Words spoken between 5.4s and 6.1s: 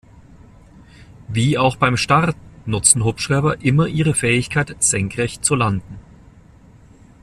zu landen.